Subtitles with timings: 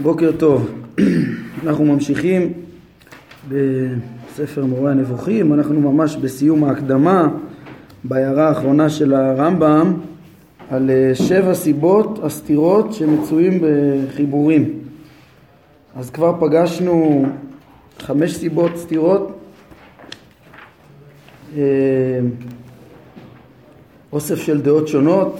[0.00, 0.70] בוקר טוב,
[1.62, 2.52] אנחנו ממשיכים
[3.48, 7.28] בספר מורה הנבוכים, אנחנו ממש בסיום ההקדמה
[8.04, 9.94] בהערה האחרונה של הרמב"ם
[10.70, 14.70] על אה, שבע סיבות הסתירות שמצויים בחיבורים.
[15.96, 17.26] אז כבר פגשנו
[17.98, 19.38] חמש סיבות סתירות,
[21.56, 21.62] אה,
[24.16, 25.36] אוסף של דעות שונות,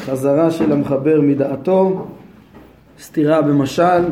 [0.00, 2.06] חזרה של המחבר מדעתו,
[3.00, 4.02] סתירה במשל,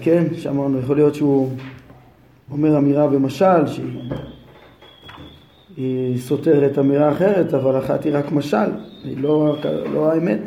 [0.00, 1.50] כן, שאמרנו, יכול להיות שהוא
[2.50, 3.66] אומר אמירה במשל
[5.76, 8.70] שהיא סותרת אמירה אחרת, אבל אחת היא רק משל,
[9.04, 9.56] היא לא,
[9.94, 10.40] לא האמת.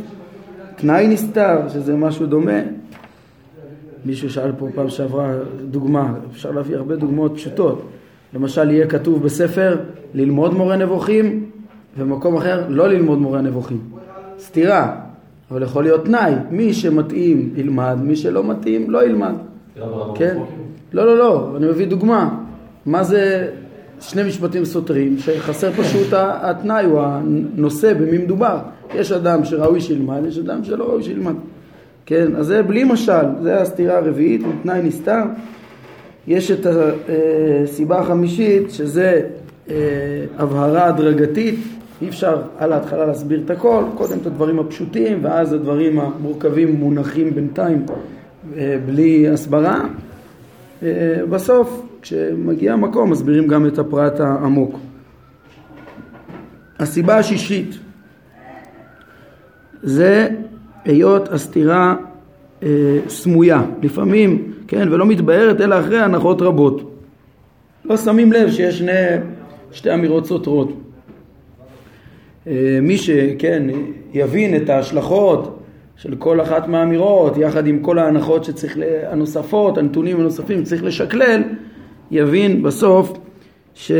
[0.75, 2.59] תנאי נסתר, שזה משהו דומה.
[4.05, 5.33] מישהו שאל פה פעם שעברה
[5.69, 7.81] דוגמה, אפשר להביא הרבה דוגמאות פשוטות.
[8.35, 9.77] למשל יהיה כתוב בספר
[10.13, 11.45] ללמוד מורה נבוכים
[11.97, 13.79] ובמקום אחר לא ללמוד מורה נבוכים.
[14.39, 14.95] סתירה.
[15.51, 19.33] אבל יכול להיות תנאי, מי שמתאים ילמד, מי שלא מתאים לא ילמד.
[20.15, 20.37] כן?
[20.93, 22.37] לא, לא, לא, אני מביא דוגמה.
[22.85, 23.51] מה זה
[23.99, 28.57] שני משפטים סותרים, שחסר פשוט התנאי או הנושא במי מדובר.
[28.95, 31.35] יש אדם שראוי שילמד, יש אדם שלא ראוי שילמד.
[32.05, 35.23] כן, אז זה בלי משל, זה הסתירה הרביעית, תנאי נסתר.
[36.27, 39.21] יש את הסיבה החמישית, שזה
[39.69, 39.75] אה,
[40.37, 41.59] הבהרה הדרגתית,
[42.01, 47.35] אי אפשר על ההתחלה להסביר את הכל, קודם את הדברים הפשוטים ואז הדברים המורכבים מונחים
[47.35, 47.85] בינתיים
[48.57, 49.85] אה, בלי הסברה.
[50.83, 54.79] אה, בסוף כשמגיע המקום מסבירים גם את הפרט העמוק.
[56.79, 57.75] הסיבה השישית
[59.83, 60.29] זה
[60.85, 61.95] היות הסתירה
[62.65, 66.91] אה, סמויה, לפעמים, כן, ולא מתבהרת אלא אחרי הנחות רבות.
[67.85, 68.91] לא שמים לב שיש שני,
[69.71, 70.71] שתי אמירות סותרות.
[72.47, 73.63] אה, מי שכן
[74.13, 75.59] יבין את ההשלכות
[75.97, 81.41] של כל אחת מהאמירות יחד עם כל ההנחות שצריך, הנוספות, הנתונים הנוספים שצריך לשקלל,
[82.11, 83.13] יבין בסוף
[83.73, 83.91] ש...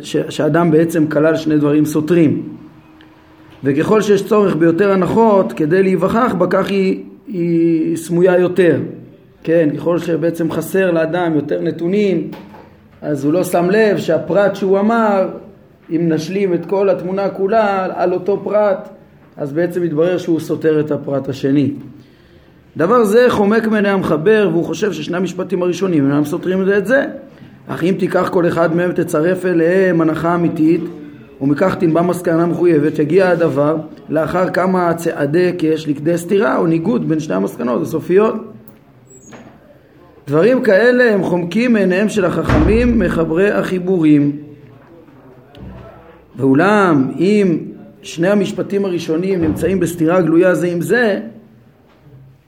[0.00, 0.16] ש...
[0.16, 2.42] שאדם בעצם כלל שני דברים סותרים.
[3.64, 8.80] וככל שיש צורך ביותר הנחות כדי להיווכח בה כך היא, היא סמויה יותר.
[9.42, 12.30] כן, ככל שבעצם חסר לאדם יותר נתונים
[13.02, 15.28] אז הוא לא שם לב שהפרט שהוא אמר
[15.90, 18.88] אם נשלים את כל התמונה כולה על אותו פרט,
[19.36, 21.70] אז בעצם מתברר שהוא סותר את הפרט השני.
[22.76, 27.04] דבר זה חומק מעיני המחבר והוא חושב ששני המשפטים הראשונים אינם סותרים את זה.
[27.66, 30.80] אך אם תיקח כל אחד מהם תצרף אליהם הנחה אמיתית
[31.44, 33.76] ומכך תנבע מסקנה מחויבת יגיע הדבר
[34.08, 38.34] לאחר כמה צעדי קש לכדי סתירה או ניגוד בין שני המסקנות הסופיות.
[40.26, 44.36] דברים כאלה הם חומקים מעיניהם של החכמים מחברי החיבורים
[46.36, 47.58] ואולם אם
[48.02, 51.20] שני המשפטים הראשונים נמצאים בסתירה גלויה זה עם זה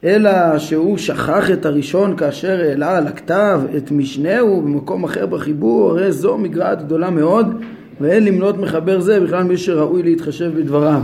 [0.03, 6.11] אלא שהוא שכח את הראשון כאשר העלה על הכתב את משנהו במקום אחר בחיבור הרי
[6.11, 7.61] זו מגרעת גדולה מאוד
[8.01, 11.01] ואין למנות מחבר זה בכלל מי שראוי להתחשב בדבריו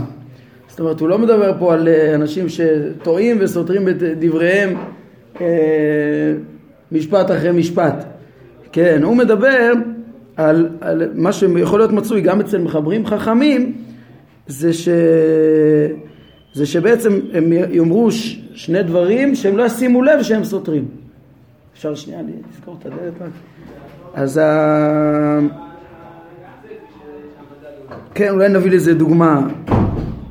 [0.68, 4.76] זאת אומרת הוא לא מדבר פה על אה, אנשים שטועים וסותרים את דבריהם
[5.40, 5.46] אה,
[6.92, 8.04] משפט אחרי משפט
[8.72, 9.72] כן הוא מדבר
[10.36, 13.72] על, על מה שיכול להיות מצוי גם אצל מחברים חכמים
[14.46, 14.88] זה, ש,
[16.52, 20.88] זה שבעצם הם יאמרו ש, שני דברים שהם לא ישימו לב שהם סותרים.
[21.74, 22.20] אפשר שנייה
[22.52, 23.30] לזכור את הדלת?
[24.14, 25.38] אז ה...
[28.14, 29.48] כן, אולי נביא לזה דוגמה,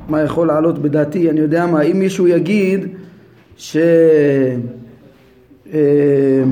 [0.08, 2.86] מה יכול לעלות בדעתי, אני יודע מה, אם מישהו יגיד
[3.56, 3.76] ש...
[5.74, 6.42] אה,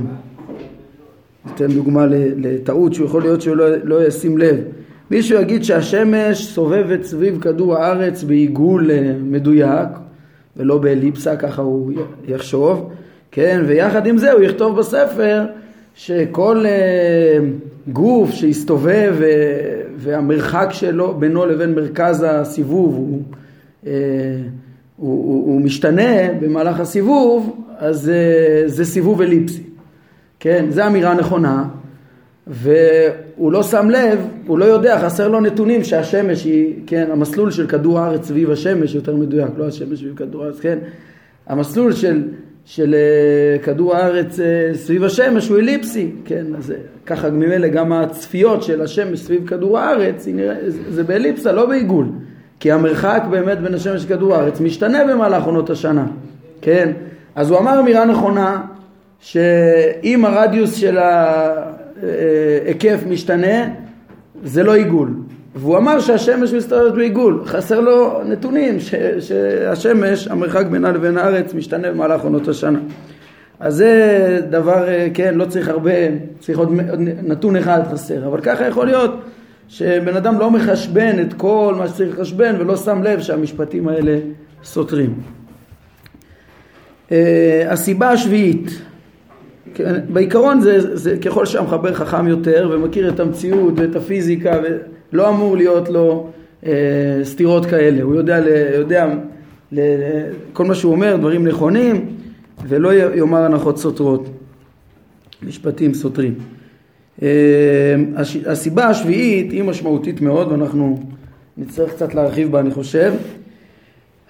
[1.47, 2.07] ניתן דוגמה
[2.37, 4.57] לטעות שהוא יכול להיות שהוא לא, לא ישים לב.
[5.11, 9.89] מישהו יגיד שהשמש סובבת סביב כדור הארץ בעיגול אה, מדויק
[10.57, 11.93] ולא באליפסה, ככה הוא
[12.29, 12.91] יחשוב,
[13.31, 15.45] כן, ויחד עם זה הוא יכתוב בספר
[15.95, 19.25] שכל uh, גוף שיסתובב uh,
[20.03, 23.23] והמרחק שלו בינו לבין מרכז הסיבוב הוא,
[23.85, 23.87] uh,
[24.97, 29.63] הוא, הוא, משתנה במהלך הסיבוב, אז uh, זה סיבוב אליפסי.
[30.41, 31.65] כן, זו אמירה נכונה,
[32.47, 37.67] והוא לא שם לב, הוא לא יודע, חסר לו נתונים שהשמש היא, כן, המסלול של
[37.67, 40.79] כדור הארץ סביב השמש יותר מדויק, לא השמש סביב כדור הארץ, כן,
[41.47, 42.23] המסלול של,
[42.65, 46.75] של uh, כדור הארץ uh, סביב השמש הוא אליפסי, כן, אז uh,
[47.07, 52.07] ככה ממילא גם הצפיות של השמש סביב כדור הארץ, נראה, זה באליפסה, לא בעיגול,
[52.61, 56.07] כי המרחק באמת בין השמש לכדור הארץ משתנה במהלך עונות השנה,
[56.61, 56.93] כן,
[57.35, 58.63] אז הוא אמר אמירה נכונה,
[59.21, 63.69] שאם הרדיוס של ההיקף משתנה,
[64.45, 65.11] זה לא עיגול.
[65.55, 71.91] והוא אמר שהשמש מסתובבת בעיגול, חסר לו נתונים ש, שהשמש, המרחק בינה לבין הארץ משתנה
[71.91, 72.79] במהלך עונות השנה.
[73.61, 75.91] אז זה דבר, אה, כן, לא צריך הרבה,
[76.41, 79.23] צריך עוד, עוד נתון אחד חסר, אבל ככה יכול להיות
[79.69, 84.19] שבן אדם לא מחשבן את כל מה שצריך לחשבן ולא שם לב שהמשפטים האלה
[84.65, 85.15] סותרים.
[87.13, 88.83] אה, הסיבה השביעית,
[90.09, 94.61] בעיקרון זה, זה ככל שהמחבר חכם יותר ומכיר את המציאות ואת הפיזיקה
[95.13, 96.31] ולא אמור להיות לו
[96.67, 96.73] אה,
[97.25, 98.41] סתירות כאלה, הוא יודע,
[98.75, 99.15] יודע
[99.73, 99.81] ל,
[100.53, 102.07] כל מה שהוא אומר דברים נכונים
[102.69, 104.29] ולא יאמר הנחות סותרות,
[105.43, 106.35] משפטים סותרים.
[107.23, 107.29] אה,
[108.47, 111.03] הסיבה השביעית היא משמעותית מאוד ואנחנו
[111.57, 113.13] נצטרך קצת להרחיב בה אני חושב.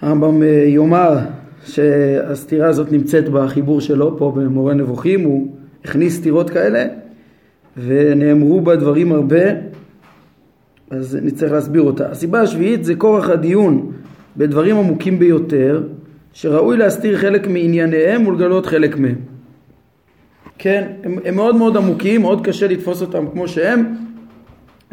[0.00, 1.18] הרמב"ם אה, יאמר
[1.66, 5.48] שהסתירה הזאת נמצאת בחיבור שלו פה במורה נבוכים, הוא
[5.84, 6.86] הכניס סתירות כאלה
[7.76, 9.42] ונאמרו בה דברים הרבה
[10.90, 12.10] אז נצטרך להסביר אותה.
[12.10, 13.92] הסיבה השביעית זה כורח הדיון
[14.36, 15.82] בדברים עמוקים ביותר
[16.32, 19.16] שראוי להסתיר חלק מענייניהם ולגלות חלק מהם.
[20.58, 23.94] כן, הם, הם מאוד מאוד עמוקים, מאוד קשה לתפוס אותם כמו שהם,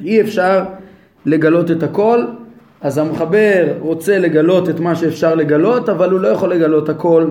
[0.04, 0.63] אי אפשר
[1.25, 2.19] לגלות את הכל,
[2.81, 7.29] אז המחבר רוצה לגלות את מה שאפשר לגלות, אבל הוא לא יכול לגלות הכל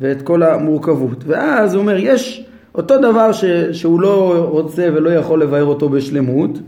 [0.00, 1.24] ואת כל המורכבות.
[1.26, 6.58] ואז הוא אומר, יש אותו דבר ש, שהוא לא רוצה ולא יכול לבאר אותו בשלמות,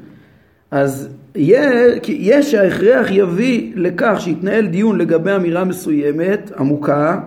[0.70, 7.20] אז יש שההכרח יביא לכך שיתנהל דיון לגבי אמירה מסוימת, עמוקה,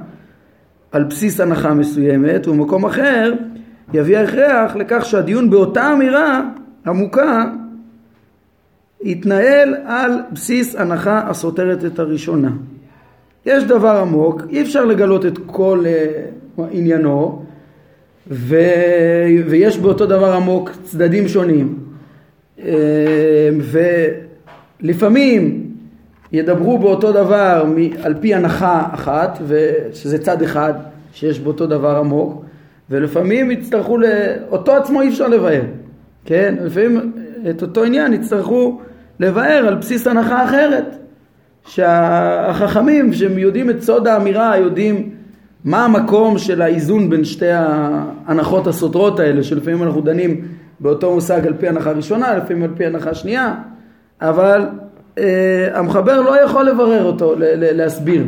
[0.91, 3.33] על בסיס הנחה מסוימת, ובמקום אחר
[3.93, 6.41] יביא ההכרח לכך שהדיון באותה אמירה
[6.85, 7.45] עמוקה
[9.03, 12.51] יתנהל על בסיס הנחה הסותרת את הראשונה.
[13.45, 15.85] יש דבר עמוק, אי אפשר לגלות את כל
[16.57, 17.45] uh, עניינו
[18.27, 18.57] ו...
[19.47, 21.79] ויש באותו דבר עמוק צדדים שונים
[22.57, 22.61] uh,
[24.81, 25.69] ולפעמים
[26.31, 27.65] ידברו באותו דבר
[28.03, 29.39] על פי הנחה אחת
[29.93, 30.73] שזה צד אחד
[31.13, 32.45] שיש באותו דבר עמוק
[32.89, 33.97] ולפעמים יצטרכו,
[34.49, 35.61] אותו עצמו אי אפשר לבאר,
[36.25, 36.55] כן?
[36.61, 37.11] לפעמים
[37.49, 38.81] את אותו עניין יצטרכו
[39.19, 40.95] לבאר על בסיס הנחה אחרת.
[41.65, 45.09] שהחכמים שהם יודעים את סוד האמירה, יודעים
[45.65, 50.41] מה המקום של האיזון בין שתי ההנחות הסותרות האלה, שלפעמים אנחנו דנים
[50.79, 53.55] באותו מושג על פי הנחה ראשונה, לפעמים על פי הנחה שנייה,
[54.21, 54.65] אבל
[55.17, 58.25] אה, המחבר לא יכול לברר אותו, להסביר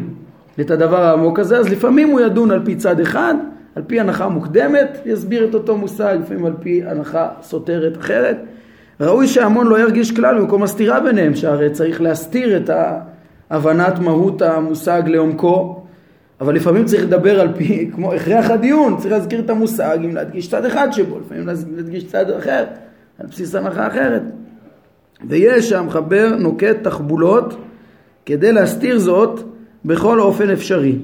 [0.59, 3.35] את הדבר העמוק הזה, אז לפעמים הוא ידון על פי צד אחד,
[3.75, 8.37] על פי הנחה מוקדמת, יסביר את אותו מושג, לפעמים על פי הנחה סותרת אחרת.
[8.99, 12.69] ראוי שההמון לא ירגיש כלל במקום הסתירה ביניהם, שהרי צריך להסתיר את
[13.49, 15.81] הבנת מהות המושג לעומקו,
[16.41, 20.49] אבל לפעמים צריך לדבר על פי, כמו הכרח הדיון, צריך להזכיר את המושג אם להדגיש
[20.49, 22.63] צד אחד שבו, לפעמים להדגיש צד אחר,
[23.19, 24.21] על בסיס הנחה אחרת.
[25.27, 27.57] ויש שהמחבר נוקט תחבולות
[28.25, 29.39] כדי להסתיר זאת
[29.85, 30.95] בכל אופן אפשרי.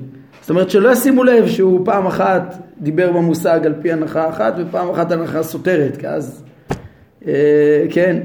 [0.41, 4.89] זאת אומרת שלא ישימו לב שהוא פעם אחת דיבר במושג על פי הנחה אחת ופעם
[4.89, 6.43] אחת הנחה סותרת, כי אז
[7.89, 8.17] כן,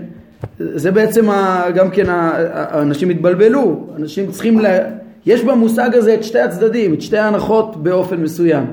[0.58, 1.26] זה בעצם
[1.74, 4.78] גם כן האנשים התבלבלו, אנשים צריכים, לה...
[5.26, 8.64] יש במושג הזה את שתי הצדדים, את שתי ההנחות באופן מסוים.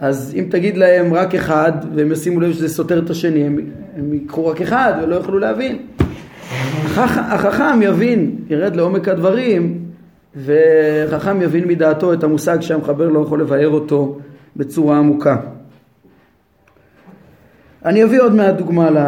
[0.00, 3.58] אז אם תגיד להם רק אחד והם ישימו לב שזה סותר את השני, הם,
[3.96, 5.78] הם ייקחו רק אחד ולא יוכלו להבין.
[6.96, 9.78] החכם יבין, ירד לעומק הדברים
[10.36, 14.18] וחכם יבין מדעתו את המושג שהמחבר לא יכול לבאר אותו
[14.56, 15.36] בצורה עמוקה.
[17.84, 18.98] אני אביא עוד מעט דוגמה, ל...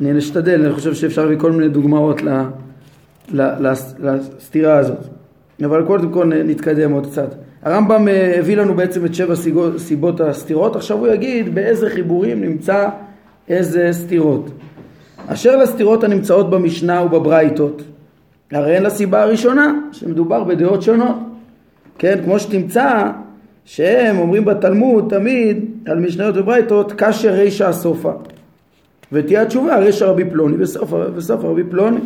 [0.00, 2.28] אני אשתדל, אני חושב שאפשר להביא כל מיני דוגמאות ל...
[3.32, 3.72] ל...
[3.98, 4.98] לסתירה הזאת.
[5.64, 7.34] אבל קודם כל נתקדם עוד קצת.
[7.62, 9.34] הרמב"ם אה, הביא לנו בעצם את שבע
[9.78, 12.88] סיבות הסתירות, עכשיו הוא יגיד באיזה חיבורים נמצא
[13.48, 14.50] איזה סתירות.
[15.26, 17.82] אשר לסתירות הנמצאות במשנה ובברייתות,
[18.52, 21.16] הרי אין לסיבה הראשונה, שמדובר בדעות שונות.
[21.98, 23.10] כן, כמו שתמצא
[23.64, 28.12] שהם אומרים בתלמוד תמיד על משניות וברייתות קשה רישא סופה
[29.12, 30.56] ותהיה התשובה רישא רבי פלוני
[31.16, 32.00] וסופה רבי פלוני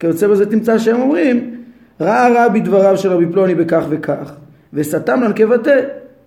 [0.00, 1.56] כיוצא בזה תמצא שהם אומרים
[2.00, 4.32] ראה רע בדבריו של רבי פלוני בכך וכך
[4.72, 5.80] וסתם לנו כבטא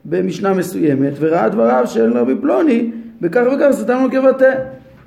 [0.05, 4.53] במשנה מסוימת וראה דבריו של רבי פלוני בכך וכך וסתם לנו כבטא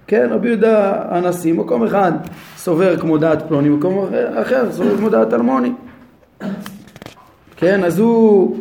[0.07, 2.13] כן רבי יהודה הנשיא מקום אחד
[2.57, 5.73] סובר כמו דעת פלוני מקום אחר סובר כמו דעת אלמוני.
[7.57, 8.57] כן אז הוא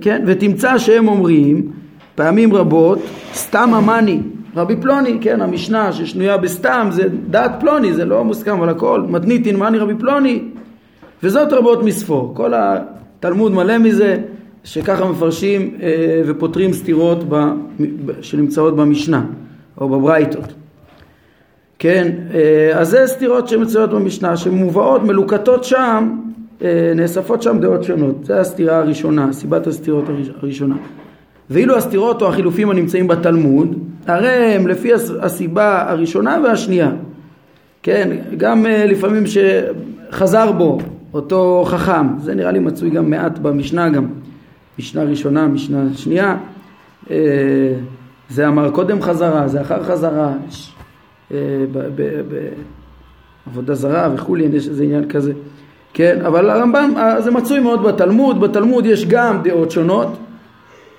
[0.00, 1.72] כן, ותמצא שהם אומרים
[2.14, 2.98] פעמים רבות
[3.34, 4.20] סתם המאני
[4.56, 9.56] רבי פלוני, כן, המשנה ששנויה בסתם זה דעת פלוני, זה לא מוסכם על הכל, מתניתין
[9.56, 10.42] מאני רבי פלוני
[11.22, 14.16] וזאת רבות מספור, כל התלמוד מלא מזה
[14.64, 17.24] שככה מפרשים אה, ופותרים סתירות
[18.20, 19.24] שנמצאות במשנה
[19.80, 20.52] או בברייתות.
[21.78, 26.21] כן, אה, אז זה סתירות שמצויות במשנה, שמובאות, מלוקטות שם, אה,
[26.96, 28.24] נאספות שם דעות שונות.
[28.24, 30.04] זו הסתירה הראשונה, סיבת הסתירות
[30.42, 30.76] הראשונה.
[31.50, 34.90] ואילו הסתירות או החילופים הנמצאים בתלמוד, הרי הם לפי
[35.20, 36.90] הסיבה הראשונה והשנייה.
[37.82, 40.78] כן, גם אה, לפעמים שחזר בו
[41.14, 44.06] אותו חכם, זה נראה לי מצוי גם מעט במשנה גם,
[44.78, 46.36] משנה ראשונה, משנה שנייה,
[48.30, 50.32] זה אמר קודם חזרה, זה אחר חזרה,
[53.46, 55.32] בעבודה זרה וכולי, יש איזה עניין כזה.
[55.94, 60.18] כן, אבל הרמב"ם, אה, זה מצוי מאוד בתלמוד, בתלמוד יש גם דעות שונות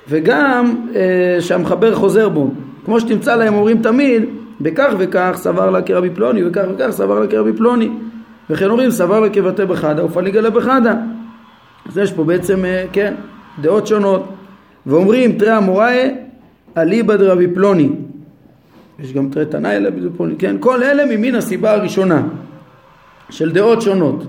[0.09, 2.51] וגם אה, שהמחבר חוזר בו.
[2.85, 4.23] כמו שתמצא להם אומרים תמיד,
[4.61, 7.89] בכך וכך סבר לה כרבי פלוני, וכך וכך סבר לה כרבי פלוני.
[8.49, 10.95] וכן אומרים סבר לה כבתי בחדה ופליגה לה בחדה.
[11.89, 13.13] אז יש פה בעצם, אה, כן,
[13.61, 14.23] דעות שונות.
[14.85, 16.15] ואומרים תראה המוראי
[16.77, 17.89] אליבא דרבי פלוני.
[18.99, 22.21] יש גם תראה תנאי אלה פלוני, כן, כל אלה ממין הסיבה הראשונה
[23.29, 24.23] של דעות שונות.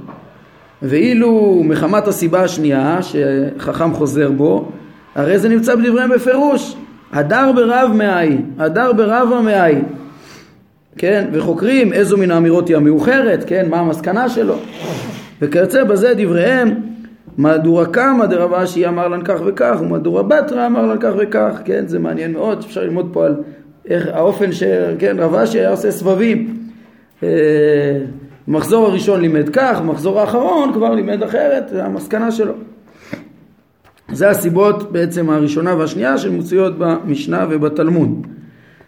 [0.83, 4.69] ואילו מחמת הסיבה השנייה שחכם חוזר בו,
[5.15, 6.77] הרי זה נמצא בדבריהם בפירוש,
[7.13, 9.75] הדר ברב מאי, הדר ברבה מאי,
[10.97, 14.55] כן, וחוקרים איזו מן האמירות היא המאוחרת, כן, מה המסקנה שלו,
[15.43, 16.75] וכיוצא בזה דבריהם,
[17.39, 21.87] מהדורה קמא דרב אשי אמר לן כך וכך, ומהדורה בתרא אמר לן כך וכך, כן,
[21.87, 23.37] זה מעניין מאוד, אפשר ללמוד פה על
[23.89, 26.57] איך האופן שכן, רב אשי עושה סבבים.
[28.49, 32.53] אה, מחזור הראשון לימד כך, מחזור האחרון כבר לימד אחרת, זה המסקנה שלו.
[34.13, 38.27] זה הסיבות בעצם הראשונה והשנייה שמוציות במשנה ובתלמוד.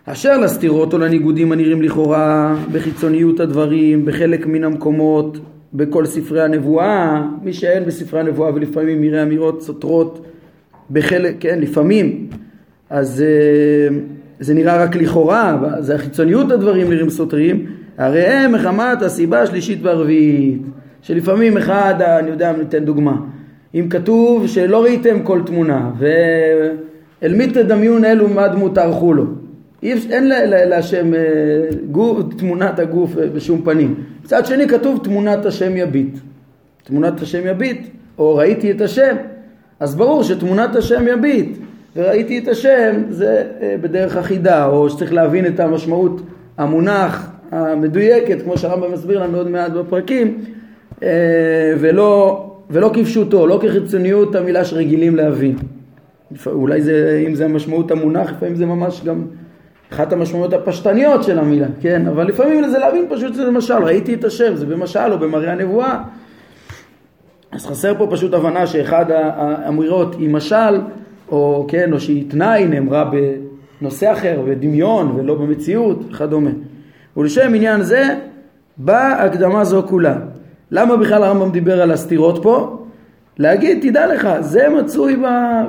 [0.05, 5.39] אשר לסתירות או לניגודים הנראים לכאורה בחיצוניות הדברים, בחלק מן המקומות,
[5.75, 10.27] בכל ספרי הנבואה, מי שאין בספרי הנבואה ולפעמים יראה אמירות סותרות
[10.91, 12.27] בחלק, כן, לפעמים,
[12.91, 13.97] אז אה,
[14.41, 17.67] זה נראה רק לכאורה, זה החיצוניות הדברים נראים סותרים,
[17.99, 20.63] הרי הם מחמת הסיבה השלישית והרביעית,
[21.03, 23.17] שלפעמים אחד, אני יודע, אני אתן דוגמה,
[23.75, 29.25] אם כתוב שלא ראיתם כל תמונה, ואל מי תדמיון אלו מה דמות תערכו לו,
[29.83, 30.29] אין
[30.69, 31.21] להשם אה,
[32.37, 33.95] תמונת הגוף בשום פנים.
[34.25, 36.19] מצד שני כתוב תמונת השם יביט.
[36.85, 37.89] תמונת השם יביט,
[38.19, 39.17] או ראיתי את השם,
[39.81, 41.59] אז ברור שתמונת השם יביט
[41.97, 46.21] וראיתי את השם זה אה, בדרך אחידה, או שצריך להבין את המשמעות
[46.59, 50.45] המונח המדויקת, כמו שהרמב"ם מסביר לנו עוד מעט בפרקים,
[51.03, 51.09] אה,
[51.81, 55.57] ולא, ולא כפשוטו, לא כחיצוניות המילה שרגילים להבין.
[56.47, 59.27] אולי זה, אם זה המשמעות המונח, לפעמים זה ממש גם
[59.93, 62.07] אחת המשמעויות הפשטניות של המילה, כן?
[62.07, 66.03] אבל לפעמים זה להבין פשוט שזה משל, ראיתי את השם, זה במשל או במראה הנבואה.
[67.53, 70.81] אז חסר פה פשוט הבנה שאחד האמירות היא משל,
[71.29, 73.11] או כן, או שהיא תנאי, נאמרה
[73.81, 76.51] בנושא אחר, בדמיון ולא במציאות, וכדומה.
[77.17, 78.15] ולשם עניין זה
[78.77, 80.19] באה הקדמה זו כולה.
[80.71, 82.83] למה בכלל הרמב"ם דיבר על הסתירות פה?
[83.39, 85.17] להגיד, תדע לך, זה מצוי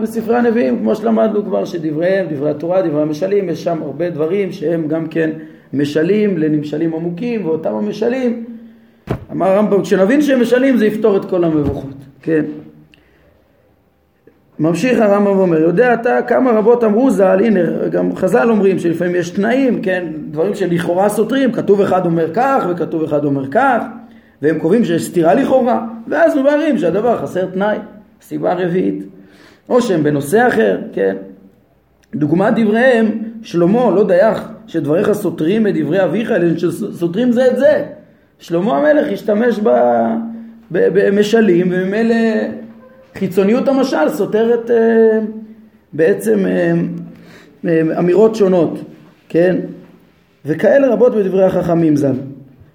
[0.02, 4.88] בספרי הנביאים, כמו שלמדנו כבר, שדבריהם, דברי התורה, דברי המשלים, יש שם הרבה דברים שהם
[4.88, 5.30] גם כן
[5.74, 8.44] משלים לנמשלים עמוקים, ואותם המשלים,
[9.32, 12.44] אמר הרמב"ם, כשנבין שהם משלים זה יפתור את כל המבוכות, כן.
[14.60, 19.30] ממשיך הרמב"ם ואומר, יודע אתה כמה רבות אמרו ז"ל, הנה גם חז"ל אומרים שלפעמים יש
[19.30, 23.84] תנאים, כן, דברים שלכאורה סותרים, כתוב אחד אומר כך וכתוב אחד אומר כך,
[24.42, 27.78] והם קובעים שיש סתירה לכאורה, ואז מבארים שהדבר חסר תנאי,
[28.22, 29.04] סיבה רביעית,
[29.70, 31.16] או שהם בנושא אחר, כן.
[32.16, 33.12] דוגמת דבריהם,
[33.42, 37.86] שלמה לא דייך שדבריך סותרים את דברי אביך, אלא שסותרים זה את זה.
[38.40, 39.60] שלמה המלך השתמש
[40.72, 42.16] במשלים וממילא
[43.20, 45.20] חיצוניות המשל סותרת אה,
[45.94, 46.74] בעצם אה,
[47.66, 48.80] אה, אמירות שונות,
[49.30, 49.56] כן?
[50.46, 52.16] וכאלה רבות בדברי החכמים ז"ל.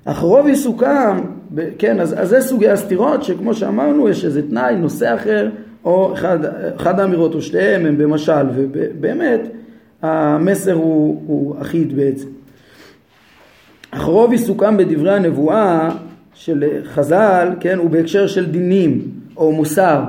[0.05, 1.21] אך רוב עיסוקם,
[1.79, 5.51] כן, אז, אז זה סוגי הסתירות שכמו שאמרנו יש איזה תנאי, נושא אחר,
[5.85, 6.39] או אחד,
[6.77, 9.41] אחד האמירות או שתיהם הם במשל, ובאמת
[10.03, 12.29] המסר הוא, הוא אחיד בעצם.
[13.91, 15.91] אך רוב עיסוקם בדברי הנבואה
[16.35, 19.03] של חז"ל, כן, הוא בהקשר של דינים
[19.37, 20.03] או מוסר,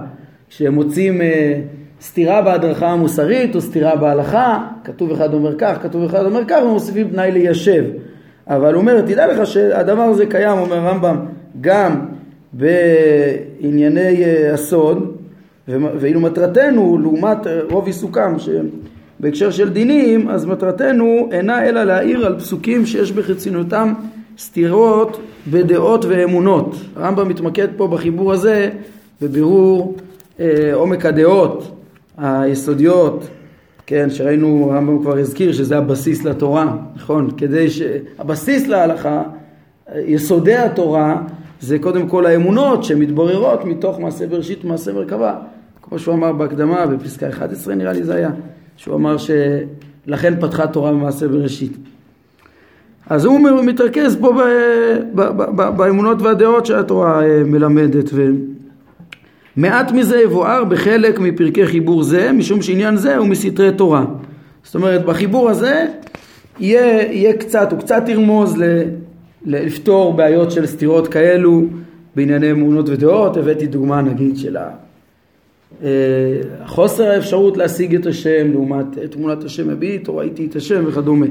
[0.58, 1.60] שהם מוצאים אה,
[2.02, 7.10] סתירה בהדרכה המוסרית או סתירה בהלכה, כתוב אחד אומר כך, כתוב אחד אומר כך, ומוסיפים
[7.10, 7.84] תנאי ליישב.
[8.48, 11.16] אבל הוא אומר, תדע לך שהדבר הזה קיים, אומר הרמב"ם,
[11.62, 12.06] גם
[12.54, 15.18] בענייני אה, הסוד,
[15.68, 22.40] ואילו מטרתנו, לעומת אה, רוב עיסוקם, שבהקשר של דינים, אז מטרתנו אינה אלא להעיר על
[22.40, 23.94] פסוקים שיש בחצינותם
[24.38, 25.20] סתירות
[25.52, 26.76] בדעות ואמונות.
[26.96, 28.70] הרמב"ם מתמקד פה בחיבור הזה
[29.22, 30.13] בבירור אה,
[30.74, 31.72] עומק הדעות
[32.18, 33.28] היסודיות
[33.86, 37.30] כן, שראינו, הרמב"ם כבר הזכיר שזה הבסיס לתורה, נכון?
[37.38, 37.82] כדי ש...
[38.20, 39.24] הבסיס להלכה,
[39.96, 41.22] יסודי התורה,
[41.62, 45.36] זה קודם כל האמונות שמתבררות מתוך מעשה בראשית ומעשה מרכבה.
[45.82, 48.30] כמו שהוא אמר בהקדמה, בפסקה 11 נראה לי זה היה,
[48.78, 51.78] שהוא אמר שלכן פתחה תורה במעשה בראשית.
[53.10, 54.34] אז הוא מתרכז פה
[55.78, 58.10] באמונות והדעות שהתורה אה, מלמדת.
[59.56, 64.06] מעט מזה יבואר בחלק מפרקי חיבור זה, משום שעניין זה הוא מסתרי תורה.
[64.64, 65.86] זאת אומרת, בחיבור הזה
[66.60, 68.84] יהיה, יהיה קצת, הוא קצת ירמוז ל,
[69.46, 71.64] לפתור בעיות של סתירות כאלו
[72.16, 73.38] בענייני אמונות ודעות.
[73.38, 74.58] הבאתי דוגמה נגיד של
[75.84, 75.90] אה,
[76.66, 81.26] חוסר האפשרות להשיג את השם לעומת תמונת השם הביט או ראיתי את השם וכדומה.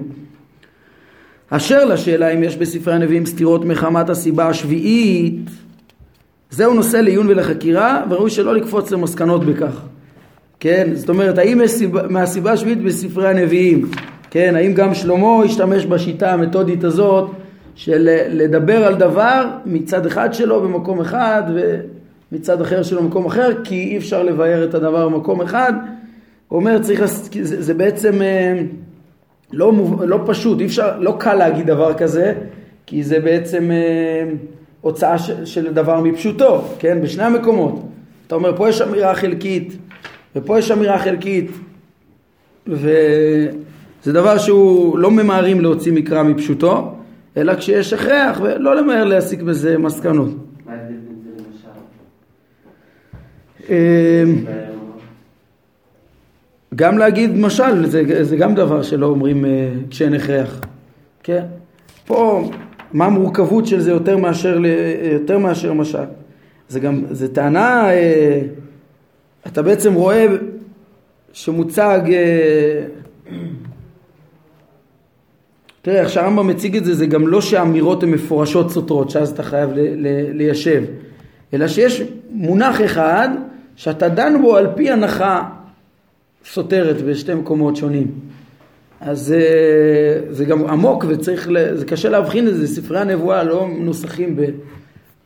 [1.50, 5.50] אשר לשאלה אם יש בספרי הנביאים סתירות מחמת הסיבה השביעית
[6.52, 9.82] זהו נושא לעיון ולחקירה וראוי שלא לקפוץ למסקנות בכך.
[10.60, 13.90] כן, זאת אומרת האם יש סיבה, מהסיבה השביעית בספרי הנביאים,
[14.30, 17.30] כן, האם גם שלמה השתמש בשיטה המתודית הזאת
[17.74, 21.42] של לדבר על דבר מצד אחד שלו במקום אחד
[22.32, 25.72] ומצד אחר שלו במקום אחר כי אי אפשר לבאר את הדבר במקום אחד
[26.48, 27.04] הוא אומר צריך,
[27.42, 28.62] זה, זה בעצם אה,
[29.52, 32.34] לא, לא פשוט, אי אפשר, לא קל להגיד דבר כזה
[32.86, 34.24] כי זה בעצם אה,
[34.82, 37.00] הוצאה של, של דבר מפשוטו, כן?
[37.02, 37.82] בשני המקומות.
[38.26, 39.76] אתה אומר, פה יש אמירה חלקית,
[40.36, 41.50] ופה יש אמירה חלקית,
[42.66, 43.52] וזה
[44.06, 46.94] דבר שהוא לא ממהרים להוציא מקרא מפשוטו,
[47.36, 50.30] אלא כשיש הכרח, ולא למהר להסיק בזה מסקנות.
[50.66, 51.68] מה ההבדל בין זה למשל?
[53.68, 54.44] אמ,
[56.74, 60.60] גם להגיד משל, זה, זה גם דבר שלא אומרים אה, כשאין הכרח,
[61.22, 61.44] כן?
[62.06, 62.50] פה
[62.92, 64.60] מה המורכבות של זה יותר מאשר,
[65.12, 66.04] יותר מאשר משל.
[66.68, 68.40] זה גם, זה טענה, אה,
[69.46, 70.26] אתה בעצם רואה
[71.32, 72.84] שמוצג, אה,
[75.82, 79.42] תראה, איך שהרמב"ם מציג את זה, זה גם לא שהאמירות הן מפורשות סותרות, שאז אתה
[79.42, 80.84] חייב ל, ל, ליישב,
[81.54, 83.28] אלא שיש מונח אחד
[83.76, 85.48] שאתה דן בו על פי הנחה
[86.44, 88.10] סותרת בשתי מקומות שונים.
[89.04, 93.68] אז זה, אה, זה גם עמוק וצריך, זה קשה להבחין את זה, ספרי הנבואה לא
[93.68, 94.36] מנוסחים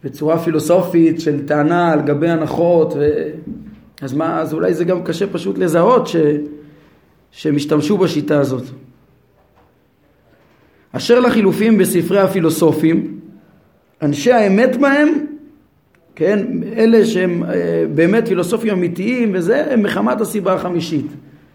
[0.04, 3.28] בצורה פילוסופית של טענה על גבי הנחות, ו...
[4.02, 6.16] אז, מה, אז אולי זה גם קשה פשוט לזהות ש...
[7.30, 8.62] שהם השתמשו בשיטה הזאת.
[10.92, 13.20] אשר לחילופים בספרי הפילוסופים,
[14.02, 15.08] אנשי האמת בהם,
[16.14, 21.06] כן, אלה שהם אה, באמת פילוסופים אמיתיים וזה, מחמת הסיבה החמישית.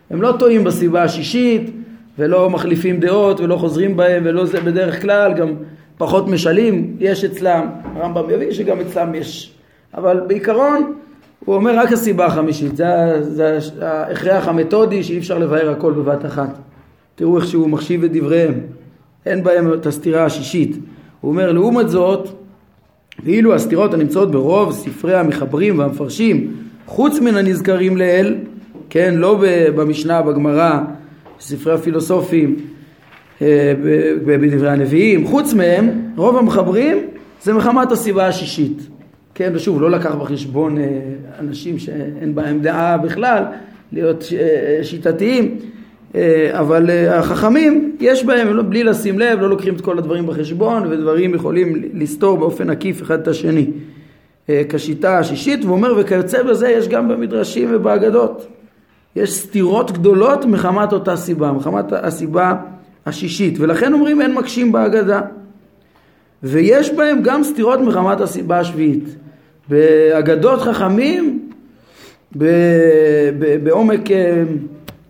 [0.10, 1.81] הם לא טועים בסיבה השישית,
[2.20, 5.54] ולא מחליפים דעות ולא חוזרים בהם ולא זה בדרך כלל, גם
[5.98, 9.54] פחות משלים, יש אצלם, הרמב"ם יביא שגם אצלם יש,
[9.94, 10.94] אבל בעיקרון
[11.46, 16.58] הוא אומר רק הסיבה החמישית, זה, זה ההכרח המתודי שאי אפשר לבאר הכל בבת אחת.
[17.16, 18.54] תראו איך שהוא מחשיב את דבריהם,
[19.26, 20.78] אין בהם את הסתירה השישית.
[21.22, 22.30] הוא אומר לעומת זאת,
[23.24, 26.54] ואילו הסתירות הנמצאות ברוב ספרי המחברים והמפרשים,
[26.86, 28.36] חוץ מן הנזכרים לעיל,
[28.90, 29.44] כן, לא
[29.76, 30.80] במשנה, בגמרא,
[31.42, 32.56] בספרי הפילוסופים,
[33.42, 33.74] אה,
[34.26, 36.98] בדברי הנביאים, חוץ מהם, רוב המחברים
[37.44, 38.88] זה מחמת הסיבה השישית.
[39.36, 40.84] כן, ושוב, לא לקח בחשבון אה,
[41.40, 43.44] אנשים שאין בהם דעה בכלל,
[43.92, 45.58] להיות אה, שיטתיים,
[46.52, 51.36] אבל החכמים, יש בהם, לא, בלי לשים לב, לא לוקחים את כל הדברים בחשבון, ודברים
[51.36, 53.68] יכולים לסתור באופן עקיף אחד את השני.
[54.70, 58.48] כשיטה השישית, והוא אומר, וכיוצא בזה יש גם במדרשים ובאגדות.
[59.16, 62.54] יש סתירות גדולות מחמת אותה סיבה, מחמת הסיבה
[63.06, 65.22] השישית, ולכן אומרים אין מקשים בהגדה.
[66.44, 69.04] ויש בהם גם סתירות מחמת הסיבה השביעית.
[69.70, 71.50] באגדות חכמים,
[73.64, 74.44] בעומק אה,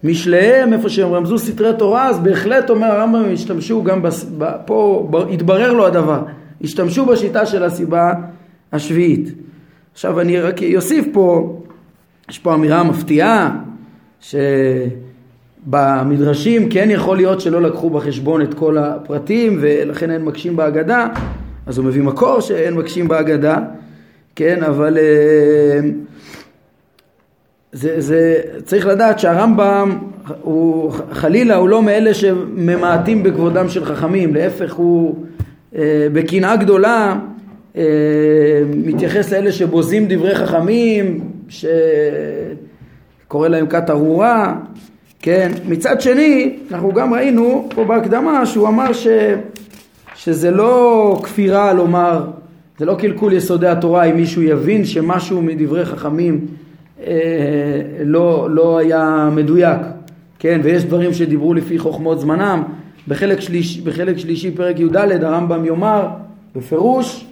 [0.04, 4.26] משליהם, איפה שהם רמזו סתרי תורה, אז בהחלט אומר הרמב"ם, השתמשו גם, בס...
[4.66, 6.24] פה התברר לו הדבר,
[6.62, 8.14] השתמשו בשיטה של הסיבה
[8.72, 9.30] השביעית.
[9.94, 11.58] עכשיו אני רק אוסיף פה,
[12.30, 13.58] יש פה אמירה מפתיעה,
[15.62, 21.07] שבמדרשים כן יכול להיות שלא לקחו בחשבון את כל הפרטים ולכן אין מקשים בהגדה,
[21.65, 23.57] אז הוא מביא מקור שאין מקשים בהגדה,
[24.36, 25.79] כן, אבל אה,
[27.71, 29.97] זה, זה, צריך לדעת שהרמב"ם
[30.41, 35.25] הוא חלילה הוא לא מאלה שממעטים בכבודם של חכמים, להפך הוא
[35.75, 37.19] אה, בקנאה גדולה
[37.77, 37.84] אה,
[38.67, 41.65] מתייחס לאלה שבוזים דברי חכמים, ש...
[43.32, 44.56] קורא להם כת ארורה,
[45.20, 45.52] כן?
[45.67, 49.08] מצד שני, אנחנו גם ראינו פה בהקדמה שהוא אמר ש,
[50.15, 52.26] שזה לא כפירה לומר,
[52.80, 56.46] זה לא קלקול יסודי התורה אם מישהו יבין שמשהו מדברי חכמים
[57.08, 57.13] אה,
[58.04, 59.80] לא, לא היה מדויק,
[60.39, 62.63] כן, ויש דברים שדיברו לפי חוכמות זמנם.
[63.08, 66.08] בחלק, שליש, בחלק שלישי פרק י"ד הרמב"ם יאמר
[66.56, 67.26] בפירוש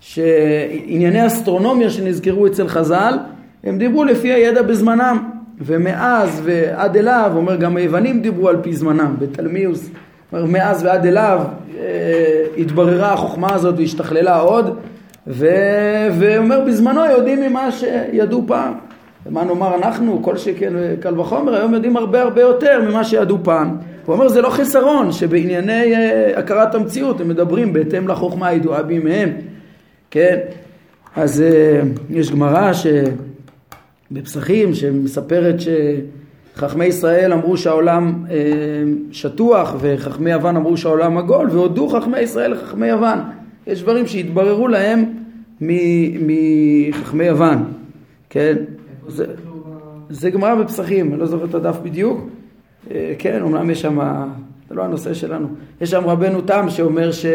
[0.00, 3.18] שענייני אסטרונומיה שנזכרו אצל חז"ל
[3.64, 9.16] הם דיברו לפי הידע בזמנם ומאז ועד אליו, אומר גם היוונים דיברו על פי זמנם
[9.18, 9.90] בתלמיוס,
[10.32, 11.40] אומר מאז ועד אליו
[11.78, 14.78] אה, התבררה החוכמה הזאת והשתכללה עוד
[15.26, 18.74] ואומר בזמנו יודעים ממה שידעו פעם
[19.26, 23.76] ומה נאמר אנחנו, כל שכן קל וחומר, היום יודעים הרבה הרבה יותר ממה שידעו פעם.
[24.06, 29.30] הוא אומר זה לא חסרון, שבענייני uh, הכרת המציאות הם מדברים בהתאם לחוכמה הידועה בימיהם,
[30.10, 30.38] כן?
[31.16, 32.72] אז uh, יש גמרא
[34.14, 38.30] שבפסחים שמספרת שחכמי ישראל אמרו שהעולם uh,
[39.12, 43.18] שטוח וחכמי יוון אמרו שהעולם עגול והודו חכמי ישראל לחכמי יוון.
[43.66, 45.04] יש דברים שהתבררו להם
[45.60, 47.64] מחכמי יוון,
[48.30, 48.54] כן?
[49.08, 49.26] זה,
[50.10, 52.28] זה גמרא בפסחים, אני לא זוכר את הדף בדיוק.
[52.90, 53.98] אה, כן, אומנם יש שם,
[54.68, 55.48] זה לא הנושא שלנו.
[55.80, 57.26] יש שם רבנו תם שאומר ש,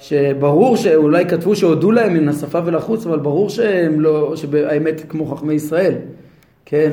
[0.00, 5.54] שברור שאולי כתבו שהודו להם מן השפה ולחוץ, אבל ברור שהם לא, שהאמת כמו חכמי
[5.54, 5.94] ישראל.
[6.64, 6.90] כן,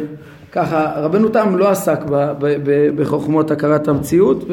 [0.51, 4.45] ככה, רבנו תם לא עסק ב, ב, ב, בחוכמות הכרת המציאות,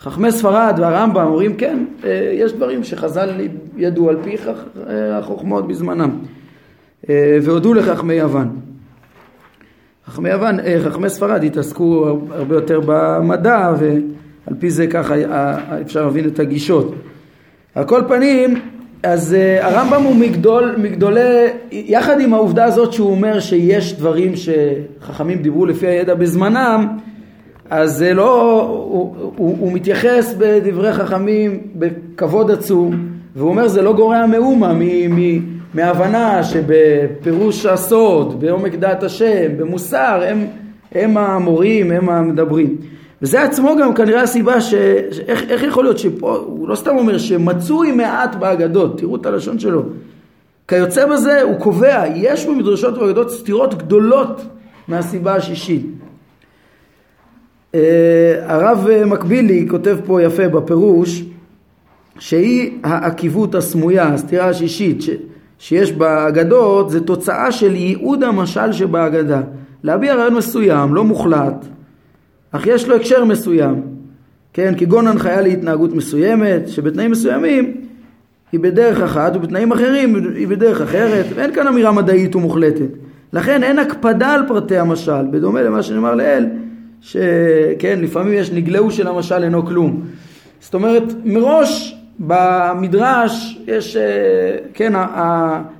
[0.00, 3.30] וחכמי ספרד והרמב"ם אומרים כן, אה, יש דברים שחז"ל
[3.76, 4.36] ידעו על פי
[4.88, 6.10] אה, החוכמות בזמנם.
[7.10, 8.56] אה, והודו לחכמי יוון.
[10.06, 15.14] חכמי יוון, חכמי ספרד התעסקו הרבה יותר במדע ועל פי זה ככה
[15.80, 16.94] אפשר להבין את הגישות.
[17.74, 18.60] על כל פנים,
[19.02, 25.66] אז הרמב"ם הוא מגדול, מגדולי, יחד עם העובדה הזאת שהוא אומר שיש דברים שחכמים דיברו
[25.66, 26.88] לפי הידע בזמנם,
[27.70, 33.92] אז זה לא, הוא, הוא, הוא מתייחס בדברי חכמים בכבוד עצום, והוא אומר זה לא
[33.92, 34.82] גורע מאומה מ...
[35.14, 35.40] מ
[35.74, 40.46] מהבנה שבפירוש הסוד, בעומק דעת השם, במוסר, הם,
[40.92, 42.76] הם המורים, הם המדברים.
[43.22, 44.74] וזה עצמו גם כנראה הסיבה ש...
[44.74, 49.58] איך, איך יכול להיות שפה, הוא לא סתם אומר שמצוי מעט באגדות, תראו את הלשון
[49.58, 49.82] שלו.
[50.68, 54.42] כיוצא בזה הוא קובע, יש במדרשות ובאגדות סתירות גדולות
[54.88, 55.86] מהסיבה השישית.
[57.74, 61.22] אה, הרב מקבילי כותב פה יפה בפירוש
[62.18, 65.10] שהיא העקיבות הסמויה, הסתירה השישית, ש...
[65.58, 69.40] שיש באגדות זה תוצאה של ייעוד המשל שבאגדה.
[69.82, 71.64] להביע רעיון מסוים, לא מוחלט,
[72.52, 73.82] אך יש לו הקשר מסוים,
[74.52, 77.74] כן, כגון הנחיה להתנהגות מסוימת, שבתנאים מסוימים
[78.52, 82.90] היא בדרך אחת ובתנאים אחרים היא בדרך אחרת, ואין כאן אמירה מדעית ומוחלטת.
[83.32, 86.46] לכן אין הקפדה על פרטי המשל, בדומה למה שנאמר לעיל,
[87.00, 90.02] שכן, לפעמים יש נגלהו של המשל אינו כלום.
[90.60, 94.02] זאת אומרת, מראש במדרש יש, אה,
[94.74, 94.92] כן,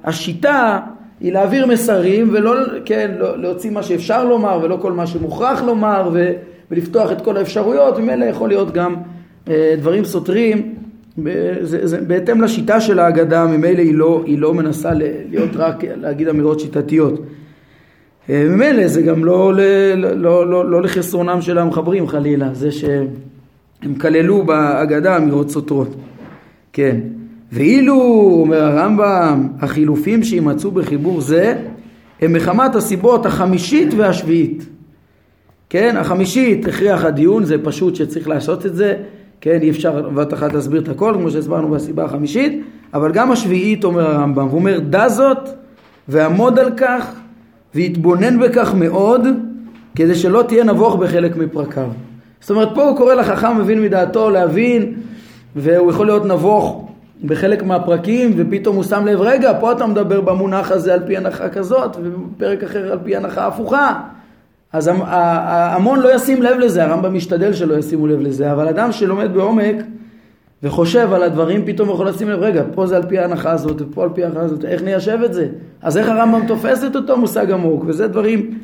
[0.04, 0.78] השיטה
[1.20, 2.54] היא להעביר מסרים ולא,
[2.84, 6.32] כן, לא, להוציא מה שאפשר לומר ולא כל מה שמוכרח לומר ו,
[6.70, 8.94] ולפתוח את כל האפשרויות, ממילא יכול להיות גם
[9.48, 10.74] אה, דברים סותרים,
[11.60, 14.90] זה, זה, בהתאם לשיטה של ההגדה, ממילא היא לא, היא לא מנסה
[15.30, 17.22] להיות רק להגיד אמירות שיטתיות.
[18.30, 23.94] אה, ממילא זה גם לא, לא, לא, לא, לא לחסרונם של המחברים חלילה, זה שהם
[24.00, 25.96] כללו בהגדה אמירות סותרות.
[26.72, 27.00] כן.
[27.52, 27.94] ואילו,
[28.40, 31.56] אומר הרמב"ם, החילופים שימצאו בחיבור זה
[32.20, 34.66] הם מחמת הסיבות החמישית והשביעית.
[35.70, 38.96] כן, החמישית הכריח הדיון, זה פשוט שצריך לעשות את זה,
[39.40, 42.62] כן, אי אפשר בבת אחת להסביר את הכל, כמו שהסברנו בסיבה החמישית,
[42.94, 45.48] אבל גם השביעית אומר הרמב"ם, הוא אומר דע זאת
[46.08, 47.12] ועמוד על כך
[47.74, 49.26] והתבונן בכך מאוד,
[49.96, 51.88] כדי שלא תהיה נבוך בחלק מפרקיו.
[52.40, 54.94] זאת אומרת, פה הוא קורא לחכם מבין מדעתו להבין
[55.56, 56.88] והוא יכול להיות נבוך
[57.24, 61.48] בחלק מהפרקים ופתאום הוא שם לב רגע פה אתה מדבר במונח הזה על פי הנחה
[61.48, 64.00] כזאת ובפרק אחר על פי הנחה הפוכה
[64.72, 69.34] אז ההמון לא ישים לב לזה, הרמב"ם משתדל שלא ישימו לב לזה, אבל אדם שלומד
[69.34, 69.76] בעומק
[70.62, 74.02] וחושב על הדברים פתאום יכול לשים לב, רגע, פה זה על פי ההנחה הזאת ופה
[74.02, 75.48] על פי ההנחה הזאת, איך ניישב את זה?
[75.82, 77.84] אז איך הרמב"ם תופס את אותו מושג עמוק?
[77.86, 78.58] וזה דברים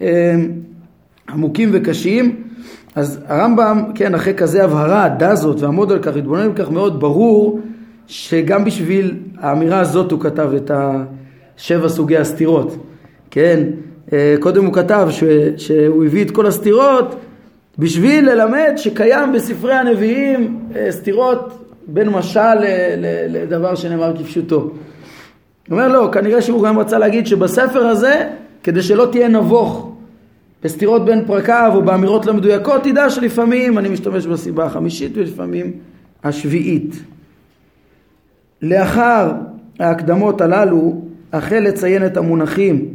[0.00, 0.36] אה,
[1.28, 2.42] עמוקים וקשים.
[2.94, 7.60] אז הרמב"ם, כן, אחרי כזה הבהרה, דע זאת ועמוד על כך, התבונן בכך מאוד ברור
[8.06, 12.76] שגם בשביל האמירה הזאת הוא כתב את השבע סוגי הסתירות,
[13.30, 13.62] כן?
[14.12, 15.24] אה, קודם הוא כתב ש,
[15.56, 17.14] שהוא הביא את כל הסתירות
[17.78, 22.54] בשביל ללמד שקיים בספרי הנביאים אה, סתירות בין משל
[23.28, 24.56] לדבר שנאמר כפשוטו.
[24.56, 24.72] הוא
[25.70, 28.28] אומר לא, כנראה שהוא גם רצה להגיד שבספר הזה,
[28.62, 29.92] כדי שלא תהיה נבוך
[30.64, 35.72] בסתירות בין פרקיו או באמירות לא מדויקות, תדע שלפעמים אני משתמש בסיבה החמישית ולפעמים
[36.24, 36.94] השביעית.
[38.62, 39.32] לאחר
[39.80, 41.00] ההקדמות הללו
[41.32, 42.88] החל לציין את המונחים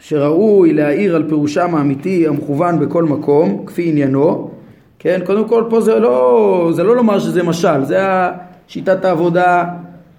[0.00, 4.50] שראוי להעיר על פירושם האמיתי המכוון בכל מקום, כפי עניינו,
[4.98, 7.98] כן, קודם כל פה זה לא, זה לא לומר שזה משל, זה
[8.68, 9.64] שיטת העבודה